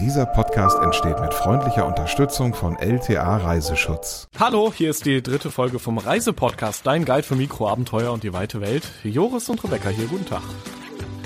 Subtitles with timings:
[0.00, 4.28] Dieser Podcast entsteht mit freundlicher Unterstützung von LTA Reiseschutz.
[4.38, 8.60] Hallo, hier ist die dritte Folge vom Reisepodcast, dein Guide für Mikroabenteuer und die weite
[8.60, 8.86] Welt.
[9.04, 10.42] Joris und Rebecca hier, guten Tag.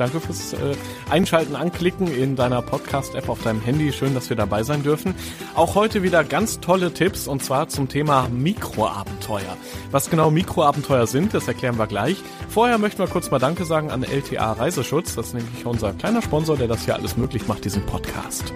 [0.01, 0.75] Danke fürs äh,
[1.11, 3.93] Einschalten, Anklicken in deiner Podcast-App auf deinem Handy.
[3.93, 5.15] Schön, dass wir dabei sein dürfen.
[5.55, 9.57] Auch heute wieder ganz tolle Tipps und zwar zum Thema Mikroabenteuer.
[9.91, 12.17] Was genau Mikroabenteuer sind, das erklären wir gleich.
[12.49, 15.15] Vorher möchten wir kurz mal Danke sagen an LTA Reiseschutz.
[15.17, 18.55] Das ist nämlich unser kleiner Sponsor, der das hier alles möglich macht, diesen Podcast.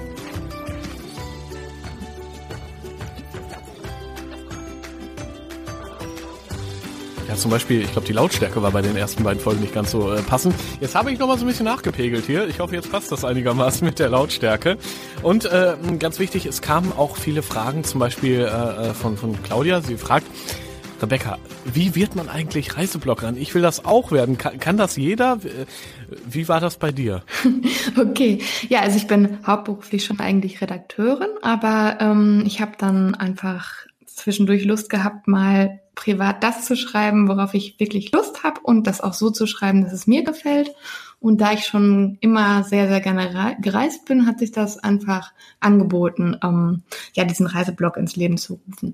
[7.29, 9.91] Ja, zum Beispiel, ich glaube, die Lautstärke war bei den ersten beiden Folgen nicht ganz
[9.91, 10.55] so äh, passend.
[10.81, 12.47] Jetzt habe ich noch mal so ein bisschen nachgepegelt hier.
[12.49, 14.77] Ich hoffe, jetzt passt das einigermaßen mit der Lautstärke.
[15.23, 19.43] Und äh, ganz wichtig, es kamen auch viele Fragen, zum Beispiel äh, äh von, von
[19.43, 19.81] Claudia.
[19.81, 20.27] Sie fragt,
[21.01, 23.37] Rebecca, wie wird man eigentlich Reisebloggerin?
[23.37, 24.39] Ich will das auch werden.
[24.39, 25.39] Kann, kann das jeder?
[26.29, 27.23] Wie war das bei dir?
[27.97, 33.87] Okay, ja, also ich bin hauptberuflich schon eigentlich Redakteurin, aber ähm, ich habe dann einfach
[34.07, 39.01] zwischendurch Lust gehabt, mal privat das zu schreiben, worauf ich wirklich Lust habe und das
[39.01, 40.71] auch so zu schreiben, dass es mir gefällt.
[41.21, 46.37] Und da ich schon immer sehr, sehr gerne gereist bin, hat sich das einfach angeboten,
[46.43, 46.83] ähm,
[47.15, 48.93] ja, diesen Reiseblog ins Leben zu rufen.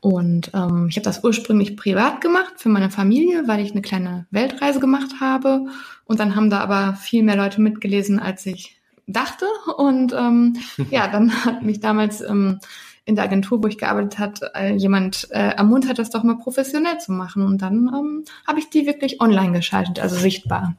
[0.00, 4.26] Und ähm, ich habe das ursprünglich privat gemacht für meine Familie, weil ich eine kleine
[4.30, 5.64] Weltreise gemacht habe.
[6.04, 9.46] Und dann haben da aber viel mehr Leute mitgelesen, als ich dachte.
[9.76, 10.56] Und ähm,
[10.90, 12.60] ja, dann hat mich damals ähm,
[13.06, 16.98] in der Agentur, wo ich gearbeitet hat, äh, jemand äh, ermuntert, das doch mal professionell
[16.98, 17.44] zu machen.
[17.46, 20.74] Und dann ähm, habe ich die wirklich online geschaltet, also sichtbar.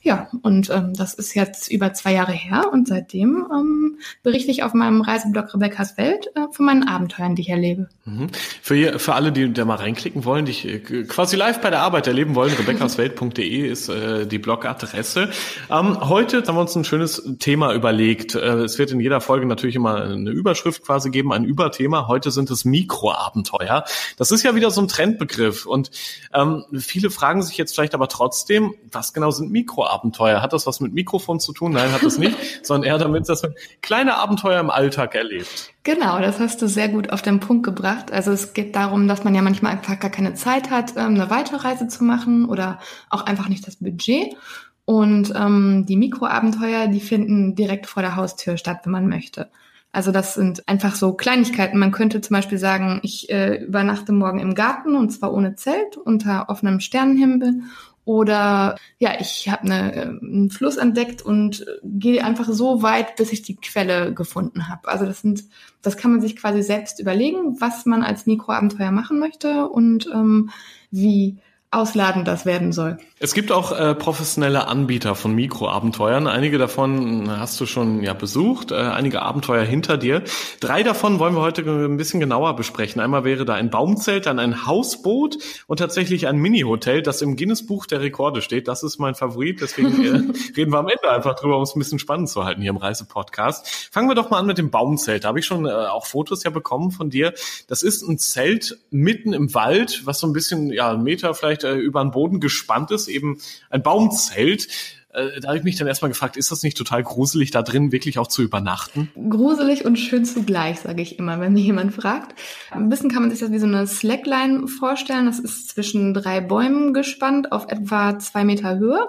[0.00, 4.62] Ja, und ähm, das ist jetzt über zwei Jahre her und seitdem ähm, berichte ich
[4.62, 7.88] auf meinem Reiseblog Rebecca's Welt äh, von meinen Abenteuern, die ich erlebe.
[8.04, 8.28] Mhm.
[8.62, 12.06] Für, für alle, die da mal reinklicken wollen, die äh, quasi live bei der Arbeit
[12.06, 15.30] erleben wollen, rebeccaswelt.de ist äh, die Blogadresse.
[15.68, 18.36] Ähm, heute haben wir uns ein schönes Thema überlegt.
[18.36, 22.06] Äh, es wird in jeder Folge natürlich immer eine Überschrift quasi geben, ein Überthema.
[22.06, 23.82] Heute sind es Mikroabenteuer.
[24.16, 25.90] Das ist ja wieder so ein Trendbegriff und
[26.32, 29.87] ähm, viele fragen sich jetzt vielleicht aber trotzdem, was genau sind Mikroabenteuer?
[29.88, 30.42] Abenteuer.
[30.42, 31.72] Hat das was mit Mikrofon zu tun?
[31.72, 35.72] Nein, hat das nicht, sondern eher damit, dass man kleine Abenteuer im Alltag erlebt.
[35.82, 38.12] Genau, das hast du sehr gut auf den Punkt gebracht.
[38.12, 41.30] Also es geht darum, dass man ja manchmal einfach gar keine Zeit hat, ähm, eine
[41.30, 42.78] Weiterreise zu machen oder
[43.10, 44.36] auch einfach nicht das Budget.
[44.84, 49.50] Und ähm, die Mikroabenteuer, die finden direkt vor der Haustür statt, wenn man möchte.
[49.92, 51.78] Also das sind einfach so Kleinigkeiten.
[51.78, 55.96] Man könnte zum Beispiel sagen, ich äh, übernachte morgen im Garten und zwar ohne Zelt
[55.96, 57.62] unter offenem Sternenhimmel
[58.08, 63.34] oder ja, ich habe eine, äh, einen Fluss entdeckt und gehe einfach so weit, bis
[63.34, 64.88] ich die Quelle gefunden habe.
[64.88, 65.44] Also das sind,
[65.82, 70.48] das kann man sich quasi selbst überlegen, was man als Mikroabenteuer machen möchte und ähm,
[70.90, 71.36] wie
[71.70, 72.98] ausladend das werden soll.
[73.20, 76.26] Es gibt auch äh, professionelle Anbieter von Mikroabenteuern.
[76.26, 80.22] Einige davon hast du schon ja besucht, äh, einige Abenteuer hinter dir.
[80.60, 83.02] Drei davon wollen wir heute ein bisschen genauer besprechen.
[83.02, 87.86] Einmal wäre da ein Baumzelt, dann ein Hausboot und tatsächlich ein Mini-Hotel, das im Guinness-Buch
[87.86, 88.68] der Rekorde steht.
[88.68, 91.80] Das ist mein Favorit, deswegen äh, reden wir am Ende einfach drüber, um es ein
[91.80, 93.90] bisschen spannend zu halten hier im Reisepodcast.
[93.90, 95.24] Fangen wir doch mal an mit dem Baumzelt.
[95.24, 97.34] Da habe ich schon äh, auch Fotos ja bekommen von dir.
[97.66, 101.64] Das ist ein Zelt mitten im Wald, was so ein bisschen ja Meter vielleicht vielleicht
[101.64, 103.38] äh, über den Boden gespannt ist, eben
[103.70, 104.68] ein Baumzelt.
[105.12, 107.92] Äh, da habe ich mich dann erstmal gefragt, ist das nicht total gruselig, da drin
[107.92, 109.10] wirklich auch zu übernachten?
[109.28, 112.38] Gruselig und schön zugleich, sage ich immer, wenn mich jemand fragt.
[112.70, 115.26] Ein bisschen kann man sich das wie so eine Slackline vorstellen.
[115.26, 119.06] Das ist zwischen drei Bäumen gespannt auf etwa zwei Meter Höhe.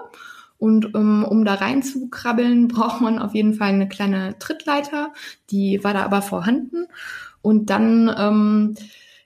[0.58, 5.12] Und um, ähm, um da reinzukrabbeln, braucht man auf jeden Fall eine kleine Trittleiter.
[5.50, 6.86] Die war da aber vorhanden.
[7.42, 8.74] Und dann ähm,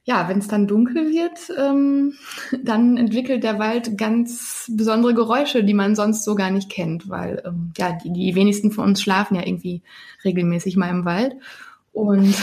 [0.05, 2.15] ja, wenn es dann dunkel wird, ähm,
[2.63, 7.43] dann entwickelt der Wald ganz besondere Geräusche, die man sonst so gar nicht kennt, weil
[7.47, 9.83] ähm, ja, die, die wenigsten von uns schlafen ja irgendwie
[10.25, 11.37] regelmäßig mal im Wald.
[11.93, 12.35] Und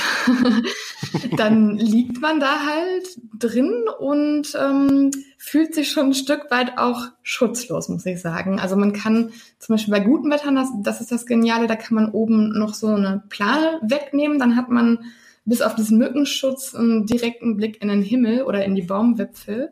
[1.38, 3.04] dann liegt man da halt
[3.38, 8.62] drin und ähm, fühlt sich schon ein Stück weit auch schutzlos, muss ich sagen.
[8.62, 11.96] Also man kann zum Beispiel bei guten Wettern, das, das ist das Geniale, da kann
[11.96, 15.00] man oben noch so eine Plane wegnehmen, dann hat man
[15.46, 19.72] bis auf diesen Mückenschutz einen direkten Blick in den Himmel oder in die Baumwipfel.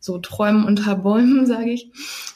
[0.00, 1.90] So träumen unter Bäumen, sage ich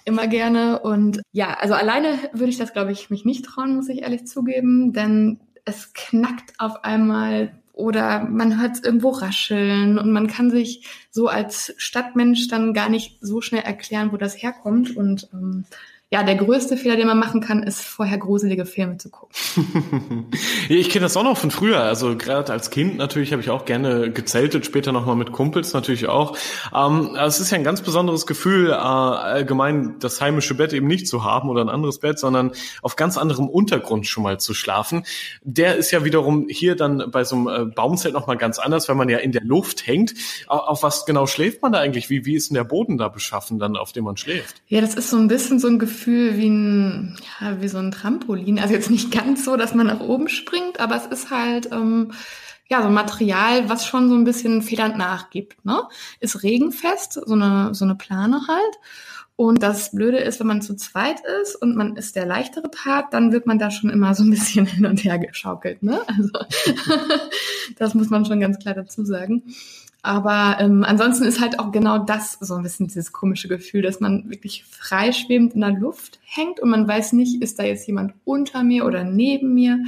[0.05, 0.81] immer gerne.
[0.81, 4.27] Und ja, also alleine würde ich das, glaube ich, mich nicht trauen, muss ich ehrlich
[4.27, 10.51] zugeben, denn es knackt auf einmal oder man hört es irgendwo rascheln und man kann
[10.51, 14.95] sich so als Stadtmensch dann gar nicht so schnell erklären, wo das herkommt.
[14.95, 15.65] Und ähm,
[16.13, 19.35] ja, der größte Fehler, den man machen kann, ist vorher gruselige Filme zu gucken.
[20.69, 21.81] ich kenne das auch noch von früher.
[21.81, 26.09] Also gerade als Kind natürlich habe ich auch gerne gezeltet, später nochmal mit Kumpels natürlich
[26.09, 26.37] auch.
[26.75, 31.09] Ähm, es ist ja ein ganz besonderes Gefühl, äh, allgemein das heimische Bett eben nicht
[31.09, 35.05] zu haben oder ein anderes Bett, sondern auf ganz anderem Untergrund schon mal zu schlafen.
[35.45, 38.97] Der ist ja wiederum hier dann bei so einem äh, Baumzelt nochmal ganz anders, weil
[38.97, 40.13] man ja in der Luft hängt.
[40.47, 42.11] Auf was genau schläft man da eigentlich?
[42.11, 44.57] Wie, wie ist denn der Boden da beschaffen dann, auf dem man schläft?
[44.69, 47.79] Ja, das ist so ein bisschen so ein Gefühl, Gefühl wie ein, ja, wie so
[47.79, 48.59] ein Trampolin.
[48.59, 52.11] Also jetzt nicht ganz so, dass man nach oben springt, aber es ist halt, ähm,
[52.69, 55.83] ja, so ein Material, was schon so ein bisschen federnd nachgibt, ne?
[56.19, 58.79] Ist regenfest, so eine, so eine Plane halt.
[59.37, 63.15] Und das Blöde ist, wenn man zu zweit ist und man ist der leichtere Part,
[63.15, 66.01] dann wird man da schon immer so ein bisschen hin und her geschaukelt, ne?
[66.09, 66.31] Also,
[67.79, 69.45] das muss man schon ganz klar dazu sagen.
[70.03, 74.01] Aber ähm, ansonsten ist halt auch genau das so ein bisschen dieses komische Gefühl, dass
[74.01, 78.13] man wirklich freischwebend in der Luft hängt und man weiß nicht, ist da jetzt jemand
[78.25, 79.79] unter mir oder neben mir.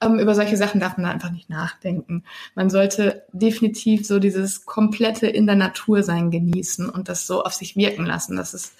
[0.00, 2.24] Ähm, über solche Sachen darf man da einfach nicht nachdenken.
[2.54, 7.52] Man sollte definitiv so dieses komplette in der Natur sein genießen und das so auf
[7.52, 8.36] sich wirken lassen.
[8.36, 8.72] Das ist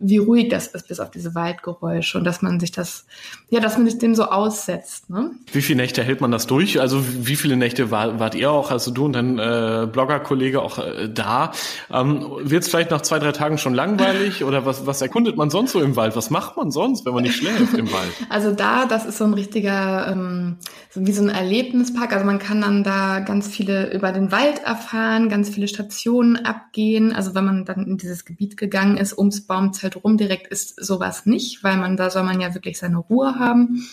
[0.00, 3.06] wie ruhig das ist, bis auf diese Waldgeräusche und dass man sich das,
[3.48, 5.08] ja, dass man sich dem so aussetzt.
[5.08, 5.30] Ne?
[5.52, 6.80] Wie viele Nächte hält man das durch?
[6.80, 10.78] Also wie viele Nächte war, wart ihr auch, also du und dein äh, Blogger-Kollege auch
[10.78, 11.52] äh, da?
[11.92, 15.48] Ähm, Wird es vielleicht nach zwei, drei Tagen schon langweilig oder was, was erkundet man
[15.48, 16.16] sonst so im Wald?
[16.16, 18.12] Was macht man sonst, wenn man nicht schläft im Wald?
[18.30, 20.56] Also da, das ist so ein richtiger, ähm,
[20.90, 22.12] so wie so ein Erlebnispark.
[22.12, 27.12] Also man kann dann da ganz viele über den Wald erfahren, ganz viele Stationen abgehen.
[27.12, 30.82] Also wenn man dann in dieses Gebiet gegangen ist, ums Baumzelt halt rum direkt ist
[30.84, 33.86] sowas nicht, weil man da soll man ja wirklich seine Ruhe haben.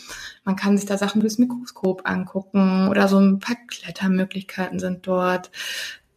[0.43, 5.51] Man kann sich da Sachen durchs Mikroskop angucken oder so ein paar Klettermöglichkeiten sind dort.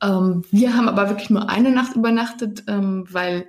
[0.03, 3.49] Ähm, wir haben aber wirklich nur eine Nacht übernachtet, ähm, weil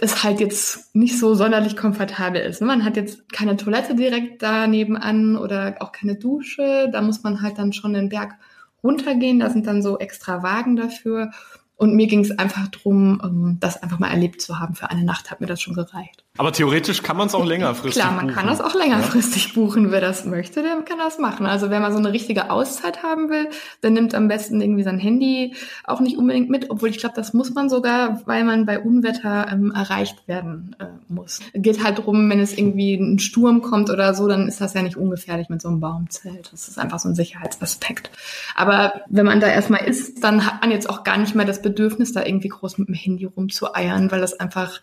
[0.00, 2.60] es halt jetzt nicht so sonderlich komfortabel ist.
[2.60, 6.88] Man hat jetzt keine Toilette direkt da nebenan oder auch keine Dusche.
[6.92, 8.34] Da muss man halt dann schon den Berg
[8.82, 9.38] runtergehen.
[9.38, 11.30] Da sind dann so extra Wagen dafür.
[11.76, 14.74] Und mir ging es einfach drum, ähm, das einfach mal erlebt zu haben.
[14.74, 16.23] Für eine Nacht hat mir das schon gereicht.
[16.36, 18.34] Aber theoretisch kann man es auch längerfristig Klar, man buchen.
[18.34, 19.54] kann das auch längerfristig ja.
[19.54, 19.92] buchen.
[19.92, 21.46] Wer das möchte, der kann das machen.
[21.46, 23.50] Also wer mal so eine richtige Auszeit haben will,
[23.84, 25.54] der nimmt am besten irgendwie sein Handy
[25.84, 29.46] auch nicht unbedingt mit, obwohl ich glaube, das muss man sogar, weil man bei Unwetter
[29.48, 31.38] ähm, erreicht werden äh, muss.
[31.52, 34.82] Geht halt drum, wenn es irgendwie ein Sturm kommt oder so, dann ist das ja
[34.82, 36.48] nicht ungefährlich mit so einem Baumzelt.
[36.50, 38.10] Das ist einfach so ein Sicherheitsaspekt.
[38.56, 41.62] Aber wenn man da erstmal ist, dann hat man jetzt auch gar nicht mehr das
[41.62, 44.80] Bedürfnis, da irgendwie groß mit dem Handy rumzueiern, weil das einfach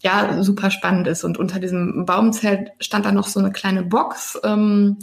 [0.00, 1.24] ja super spannend ist.
[1.24, 4.38] Und unter diesem Baumzelt stand da noch so eine kleine Box.
[4.44, 4.98] Ähm,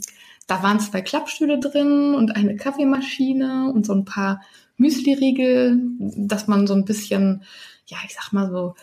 [0.48, 4.42] da waren zwei Klappstühle drin und eine Kaffeemaschine und so ein paar
[4.78, 7.44] Müsli-Riegel, dass man so ein bisschen,
[7.88, 8.76] ja, ich sag mal so,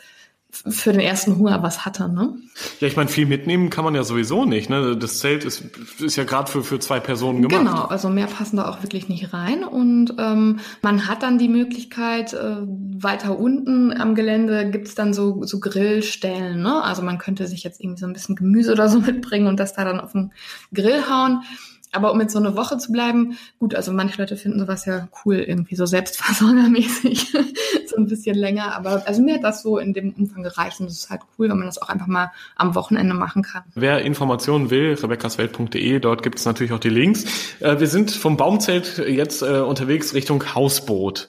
[0.52, 2.34] für den ersten Hunger was hatte, ne?
[2.78, 4.96] Ja, ich meine, viel mitnehmen kann man ja sowieso nicht, ne?
[4.98, 5.64] Das Zelt ist,
[5.98, 7.58] ist ja gerade für, für zwei Personen gemacht.
[7.58, 9.64] Genau, also mehr passen da auch wirklich nicht rein.
[9.64, 15.42] Und ähm, man hat dann die Möglichkeit, äh, weiter unten am Gelände gibt's dann so,
[15.42, 16.84] so Grillstellen, ne?
[16.84, 19.72] Also man könnte sich jetzt irgendwie so ein bisschen Gemüse oder so mitbringen und das
[19.72, 20.32] da dann auf den
[20.74, 21.42] Grill hauen.
[21.92, 25.08] Aber um jetzt so eine Woche zu bleiben, gut, also manche Leute finden sowas ja
[25.24, 27.32] cool, irgendwie so selbstversorgermäßig,
[27.86, 28.74] so ein bisschen länger.
[28.74, 31.50] Aber also mir hat das so in dem Umfang gereicht und es ist halt cool,
[31.50, 33.62] wenn man das auch einfach mal am Wochenende machen kann.
[33.74, 37.24] Wer Informationen will, rebeccaswelt.de, dort gibt es natürlich auch die Links.
[37.60, 41.28] Äh, wir sind vom Baumzelt jetzt äh, unterwegs Richtung Hausboot.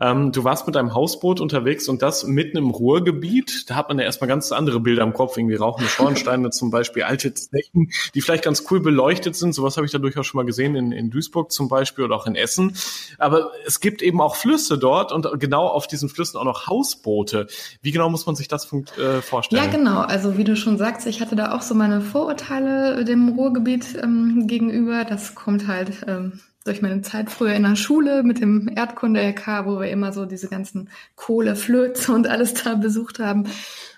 [0.00, 3.70] Ähm, du warst mit einem Hausboot unterwegs und das mitten im Ruhrgebiet.
[3.70, 7.02] Da hat man ja erstmal ganz andere Bilder im Kopf, irgendwie rauchende Schornsteine zum Beispiel,
[7.02, 9.54] alte Zechen, die vielleicht ganz cool beleuchtet sind.
[9.54, 12.26] Sowas habe ich da durchaus schon mal gesehen in, in Duisburg zum Beispiel oder auch
[12.26, 12.76] in Essen.
[13.18, 17.46] Aber es gibt eben auch Flüsse dort und genau auf diesen Flüssen auch noch Hausboote.
[17.82, 19.62] Wie genau muss man sich das äh, vorstellen?
[19.62, 20.00] Ja, genau.
[20.00, 24.46] Also wie du schon sagst, ich hatte da auch so meine Vorurteile dem Ruhrgebiet ähm,
[24.46, 25.04] gegenüber.
[25.04, 29.80] Das kommt halt ähm, durch meine Zeit früher in der Schule mit dem Erdkunde-LK, wo
[29.80, 33.44] wir immer so diese ganzen Kohle, Flöze und alles da besucht haben.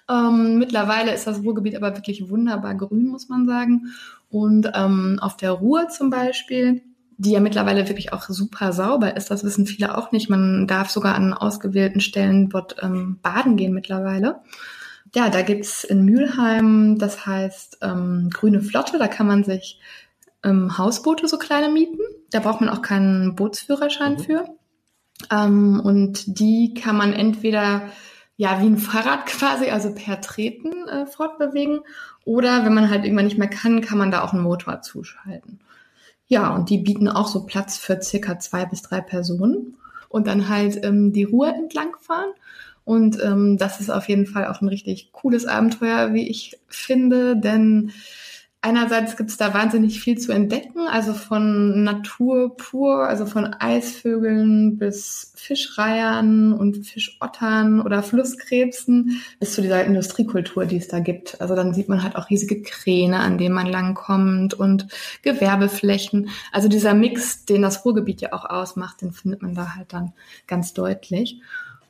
[0.09, 3.92] Ähm, mittlerweile ist das Ruhrgebiet aber wirklich wunderbar grün, muss man sagen.
[4.30, 6.83] Und ähm, auf der Ruhr zum Beispiel,
[7.16, 10.28] die ja mittlerweile wirklich auch super sauber ist, das wissen viele auch nicht.
[10.28, 14.40] Man darf sogar an ausgewählten Stellen dort ähm, baden gehen mittlerweile.
[15.14, 19.78] Ja, da gibt's in Mülheim, das heißt ähm, Grüne Flotte, da kann man sich
[20.42, 22.00] ähm, Hausboote so kleine mieten.
[22.34, 24.18] Da braucht man auch keinen Bootsführerschein mhm.
[24.18, 24.44] für.
[25.30, 27.82] Ähm, und die kann man entweder
[28.36, 31.80] ja wie ein Fahrrad quasi, also per Treten äh, fortbewegen.
[32.24, 35.60] Oder wenn man halt irgendwann nicht mehr kann, kann man da auch einen Motor zuschalten.
[36.26, 39.76] Ja, und die bieten auch so Platz für circa zwei bis drei Personen
[40.08, 42.30] und dann halt ähm, die Ruhe entlang fahren.
[42.84, 47.36] Und ähm, das ist auf jeden Fall auch ein richtig cooles Abenteuer, wie ich finde,
[47.36, 47.92] denn
[48.64, 54.78] Einerseits gibt es da wahnsinnig viel zu entdecken, also von Natur pur, also von Eisvögeln
[54.78, 61.42] bis Fischreihern und Fischottern oder Flusskrebsen bis zu dieser Industriekultur, die es da gibt.
[61.42, 64.88] Also dann sieht man halt auch riesige Kräne, an denen man langkommt und
[65.21, 66.30] Gewerbeflächen.
[66.50, 70.14] Also dieser Mix, den das Ruhrgebiet ja auch ausmacht, den findet man da halt dann
[70.47, 71.42] ganz deutlich.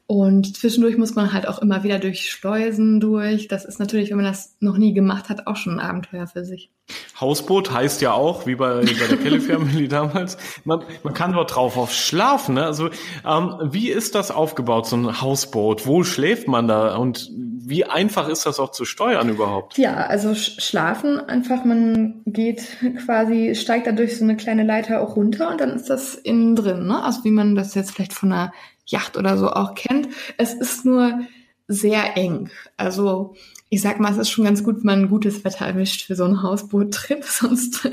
[0.07, 3.49] Und zwischendurch muss man halt auch immer wieder durch Schleusen durch.
[3.49, 6.45] Das ist natürlich, wenn man das noch nie gemacht hat, auch schon ein Abenteuer für
[6.45, 6.71] sich.
[7.19, 11.55] Hausboot heißt ja auch, wie bei, bei der Kelly Family damals, man, man kann dort
[11.55, 12.57] drauf auf schlafen.
[12.57, 12.67] Ne?
[12.67, 12.91] Also
[13.27, 15.87] ähm, wie ist das aufgebaut, so ein Hausboot?
[15.87, 17.31] Wo schläft man da und
[17.67, 19.79] wie einfach ist das auch zu steuern überhaupt?
[19.79, 25.17] Ja, also schlafen einfach, man geht quasi, steigt da durch so eine kleine Leiter auch
[25.17, 26.87] runter und dann ist das innen drin.
[26.87, 27.03] Ne?
[27.03, 28.53] Also wie man das jetzt vielleicht von einer
[28.87, 30.09] Yacht oder so auch kennt.
[30.39, 31.21] Es ist nur
[31.69, 32.51] sehr eng.
[32.77, 33.35] Also
[33.71, 36.25] ich sag mal, es ist schon ganz gut, wenn man gutes Wetter erwischt für so
[36.25, 37.89] einen Hausboot-Trip, sonst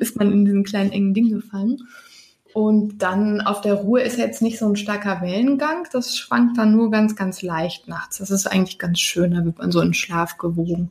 [0.00, 1.86] ist man in diesen kleinen engen Ding gefangen.
[2.54, 6.72] Und dann auf der Ruhe ist jetzt nicht so ein starker Wellengang, das schwankt dann
[6.72, 8.18] nur ganz, ganz leicht nachts.
[8.18, 10.90] Das ist eigentlich ganz schön, da wird man so in Schlaf gewogen.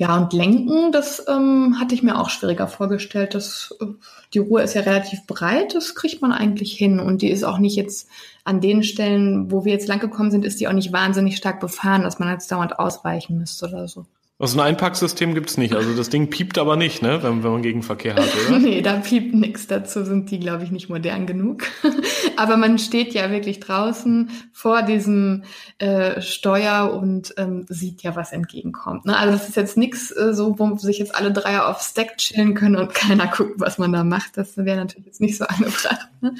[0.00, 3.34] Ja, und Lenken, das ähm, hatte ich mir auch schwieriger vorgestellt.
[3.34, 3.86] Das, äh,
[4.32, 7.00] die Ruhe ist ja relativ breit, das kriegt man eigentlich hin.
[7.00, 8.08] Und die ist auch nicht jetzt
[8.44, 11.58] an den Stellen, wo wir jetzt lang gekommen sind, ist die auch nicht wahnsinnig stark
[11.58, 14.06] befahren, dass man jetzt dauernd ausweichen müsste oder so.
[14.40, 15.74] Also ein Einpacksystem gibt's nicht.
[15.74, 18.58] Also das Ding piept aber nicht, ne, wenn, wenn man Gegenverkehr hat, oder?
[18.60, 19.66] nee, da piept nichts.
[19.66, 21.64] Dazu sind die, glaube ich, nicht modern genug.
[22.36, 25.42] aber man steht ja wirklich draußen vor diesem
[25.78, 29.06] äh, Steuer und ähm, sieht ja, was entgegenkommt.
[29.06, 29.16] Ne?
[29.16, 32.54] Also das ist jetzt nichts äh, so, wo sich jetzt alle drei auf Stack chillen
[32.54, 34.36] können und keiner guckt, was man da macht.
[34.36, 36.08] Das wäre natürlich jetzt nicht so angebracht.
[36.20, 36.36] Ne?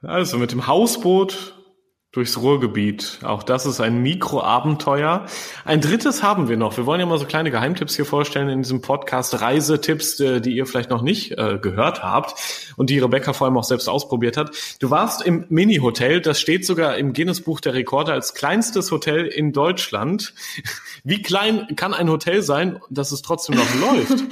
[0.00, 1.53] Also mit dem Hausboot
[2.14, 3.18] durchs Ruhrgebiet.
[3.24, 5.26] Auch das ist ein Mikroabenteuer.
[5.64, 6.76] Ein drittes haben wir noch.
[6.76, 9.40] Wir wollen ja mal so kleine Geheimtipps hier vorstellen in diesem Podcast.
[9.40, 12.34] Reisetipps, äh, die ihr vielleicht noch nicht äh, gehört habt
[12.76, 14.52] und die Rebecca vor allem auch selbst ausprobiert hat.
[14.78, 16.20] Du warst im Mini-Hotel.
[16.20, 20.34] Das steht sogar im Guinness-Buch der Rekorde als kleinstes Hotel in Deutschland.
[21.02, 24.22] Wie klein kann ein Hotel sein, dass es trotzdem noch läuft?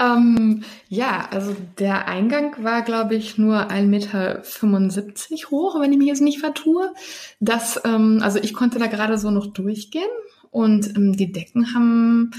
[0.00, 6.06] ähm, ja, also der Eingang war, glaube ich, nur 1,75 Meter hoch, wenn ich mich
[6.06, 6.92] jetzt nicht vertue.
[7.40, 10.08] Das, ähm, also ich konnte da gerade so noch durchgehen
[10.50, 12.30] und ähm, die Decken haben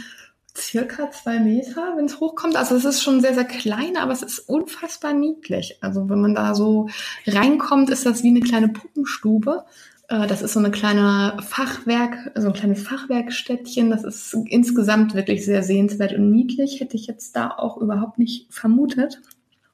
[0.55, 2.55] circa zwei Meter, wenn es hochkommt.
[2.55, 5.77] Also es ist schon sehr, sehr klein, aber es ist unfassbar niedlich.
[5.81, 6.89] Also wenn man da so
[7.25, 9.65] reinkommt, ist das wie eine kleine Puppenstube.
[10.07, 13.89] Äh, das ist so eine kleine Fachwerk, so ein kleines Fachwerkstättchen.
[13.89, 16.79] Das ist insgesamt wirklich sehr sehenswert und niedlich.
[16.79, 19.21] Hätte ich jetzt da auch überhaupt nicht vermutet.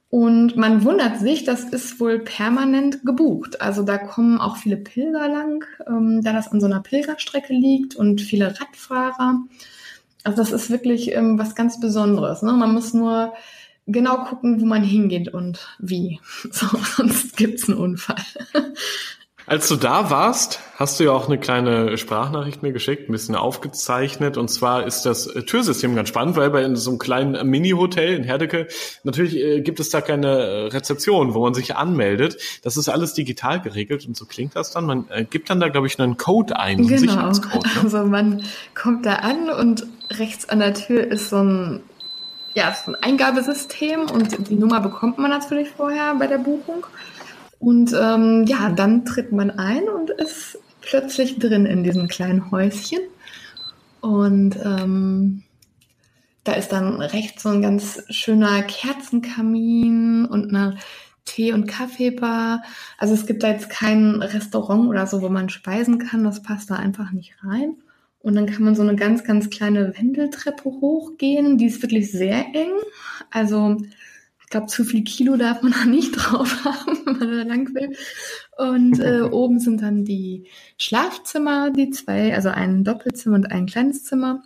[0.09, 3.61] Und man wundert sich, das ist wohl permanent gebucht.
[3.61, 7.95] Also da kommen auch viele Pilger lang, ähm, da das an so einer Pilgerstrecke liegt
[7.95, 9.39] und viele Radfahrer.
[10.23, 12.43] Also das ist wirklich ähm, was ganz Besonderes.
[12.43, 12.53] Ne?
[12.53, 13.33] Man muss nur
[13.87, 16.19] genau gucken, wo man hingeht und wie.
[16.51, 18.23] So, sonst gibt's einen Unfall.
[19.45, 23.35] Als du da warst, hast du ja auch eine kleine Sprachnachricht mir geschickt, ein bisschen
[23.35, 24.37] aufgezeichnet.
[24.37, 28.23] Und zwar ist das äh, Türsystem ganz spannend, weil bei so einem kleinen Mini-Hotel in
[28.23, 28.67] Herdecke
[29.03, 32.37] natürlich äh, gibt es da keine äh, Rezeption, wo man sich anmeldet.
[32.63, 34.85] Das ist alles digital geregelt und so klingt das dann.
[34.85, 36.89] Man äh, gibt dann da, glaube ich, einen Code ein, genau.
[36.89, 37.65] einen Sicherheitscode.
[37.65, 37.71] Ne?
[37.83, 38.43] Also man
[38.75, 41.83] kommt da an und rechts an der Tür ist so ein
[42.55, 46.85] ja, so ein Eingabesystem und die Nummer bekommt man natürlich vorher bei der Buchung.
[47.59, 52.99] Und ähm, ja, dann tritt man ein und ist plötzlich drin in diesem kleinen Häuschen.
[54.01, 55.43] Und ähm,
[56.43, 60.77] da ist dann rechts so ein ganz schöner Kerzenkamin und eine
[61.25, 62.63] Tee- und Kaffeebar.
[62.97, 66.25] Also es gibt da jetzt kein Restaurant oder so, wo man speisen kann.
[66.25, 67.77] Das passt da einfach nicht rein.
[68.19, 71.57] Und dann kann man so eine ganz, ganz kleine Wendeltreppe hochgehen.
[71.57, 72.71] Die ist wirklich sehr eng.
[73.31, 73.77] Also
[74.53, 77.95] glaube, zu viel Kilo darf man da nicht drauf haben, wenn man da lang will.
[78.57, 84.05] Und äh, oben sind dann die Schlafzimmer, die zwei, also ein Doppelzimmer und ein kleines
[84.05, 84.43] Zimmer.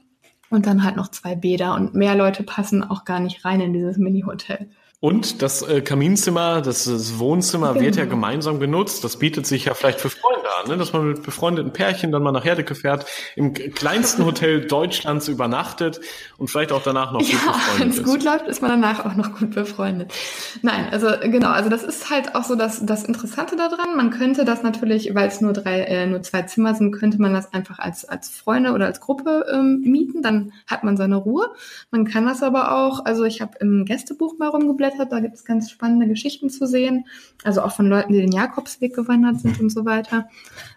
[0.49, 1.75] Und dann halt noch zwei Bäder.
[1.75, 4.69] Und mehr Leute passen auch gar nicht rein in dieses Mini-Hotel.
[5.01, 7.85] Und das äh, Kaminzimmer, das, das Wohnzimmer genau.
[7.85, 9.03] wird ja gemeinsam genutzt.
[9.03, 10.77] Das bietet sich ja vielleicht für Freunde ne?
[10.77, 15.99] dass man mit befreundeten Pärchen dann mal nach Herdecke fährt, im kleinsten Hotel Deutschlands übernachtet
[16.37, 19.05] und vielleicht auch danach noch gut ja, befreundet Wenn es gut läuft, ist man danach
[19.05, 20.13] auch noch gut befreundet.
[20.61, 23.95] Nein, also genau, also das ist halt auch so das, das Interessante daran.
[23.95, 27.33] Man könnte das natürlich, weil es nur drei, äh, nur zwei Zimmer sind, könnte man
[27.33, 30.21] das einfach als, als Freunde oder als Gruppe ähm, mieten.
[30.21, 31.49] Dann hat man seine Ruhe.
[31.91, 35.11] Man kann das aber auch, also ich habe im Gästebuch mal rumgeblättert.
[35.11, 37.05] Da gibt es ganz spannende Geschichten zu sehen.
[37.43, 40.29] Also auch von Leuten, die den Jakobsweg gewandert sind und so weiter.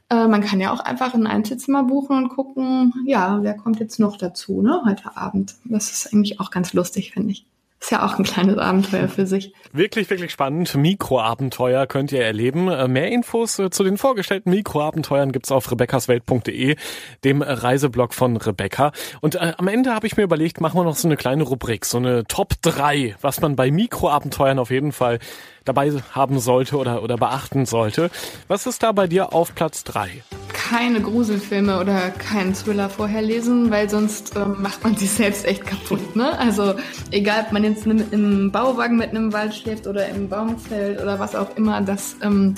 [0.09, 3.99] Äh, man kann ja auch einfach ein Einzelzimmer buchen und gucken, ja, wer kommt jetzt
[3.99, 5.55] noch dazu, ne, heute Abend.
[5.65, 7.47] Das ist eigentlich auch ganz lustig, finde ich.
[7.81, 9.55] Ist ja auch ein kleines Abenteuer für sich.
[9.73, 10.75] Wirklich, wirklich spannend.
[10.75, 12.69] Mikroabenteuer könnt ihr erleben.
[12.69, 16.77] Äh, mehr Infos äh, zu den vorgestellten Mikroabenteuern gibt's auf rebeccaswelt.de,
[17.25, 18.93] dem Reiseblog von Rebecca.
[19.23, 21.87] Und äh, am Ende habe ich mir überlegt, machen wir noch so eine kleine Rubrik,
[21.87, 25.19] so eine Top 3, was man bei Mikroabenteuern auf jeden Fall
[25.65, 28.11] dabei haben sollte oder, oder beachten sollte.
[28.47, 30.23] Was ist da bei dir auf Platz 3?
[30.71, 35.67] Keine Gruselfilme oder keinen Thriller vorher lesen, weil sonst ähm, macht man sich selbst echt
[35.67, 36.15] kaputt.
[36.15, 36.39] Ne?
[36.39, 36.77] Also
[37.11, 41.35] egal, ob man jetzt im Bauwagen mit einem Wald schläft oder im Baumfeld oder was
[41.35, 42.55] auch immer, das ähm,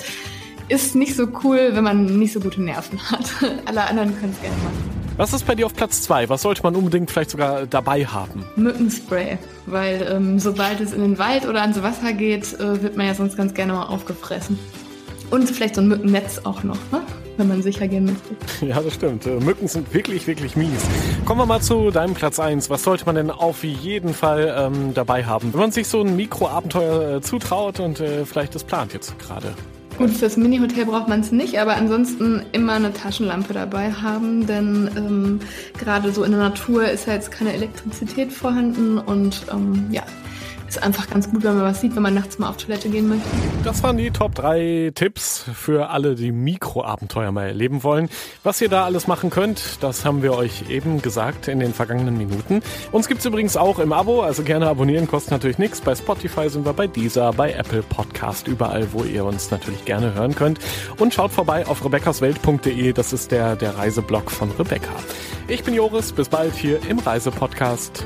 [0.69, 3.25] ist nicht so cool, wenn man nicht so gute Nerven hat.
[3.65, 4.91] Alle anderen können es gerne machen.
[5.17, 6.29] Was ist bei dir auf Platz 2?
[6.29, 8.45] Was sollte man unbedingt vielleicht sogar dabei haben?
[8.55, 13.07] Mückenspray, weil ähm, sobald es in den Wald oder ans Wasser geht, äh, wird man
[13.07, 14.59] ja sonst ganz gerne mal aufgefressen.
[15.31, 17.01] Und vielleicht so ein Mückennetz auch noch, ne?
[17.37, 18.35] Wenn man sicher gehen möchte.
[18.65, 19.25] Ja, das stimmt.
[19.25, 20.87] Äh, Mücken sind wirklich, wirklich mies.
[21.25, 22.69] Kommen wir mal zu deinem Platz 1.
[22.69, 26.15] Was sollte man denn auf jeden Fall ähm, dabei haben, wenn man sich so ein
[26.15, 29.53] Mikroabenteuer äh, zutraut und äh, vielleicht das plant jetzt gerade?
[29.97, 34.89] Gut, fürs Mini-Hotel braucht man es nicht, aber ansonsten immer eine Taschenlampe dabei haben, denn
[34.97, 35.39] ähm,
[35.77, 40.01] gerade so in der Natur ist ja jetzt keine Elektrizität vorhanden und ähm, ja,
[40.75, 43.07] ist einfach ganz gut, wenn man was sieht, wenn man nachts mal auf Toilette gehen
[43.07, 43.27] möchte.
[43.63, 48.09] Das waren die Top 3 Tipps für alle, die Mikroabenteuer mal erleben wollen.
[48.43, 52.17] Was ihr da alles machen könnt, das haben wir euch eben gesagt in den vergangenen
[52.17, 52.61] Minuten.
[52.91, 55.79] Uns gibt's übrigens auch im Abo, also gerne abonnieren, kostet natürlich nichts.
[55.79, 60.15] Bei Spotify sind wir bei dieser, bei Apple Podcast, überall, wo ihr uns natürlich gerne
[60.15, 60.59] hören könnt.
[60.97, 64.93] Und schaut vorbei auf rebeccaswelt.de, das ist der, der Reiseblog von Rebecca.
[65.47, 68.05] Ich bin Joris, bis bald hier im Reisepodcast.